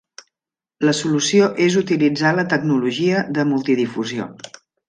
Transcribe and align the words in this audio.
La 0.89 0.93
solució 0.99 1.51
és 1.67 1.77
utilitzar 1.83 2.33
la 2.39 2.47
tecnologia 2.55 3.23
de 3.39 3.49
multidifusió. 3.55 4.31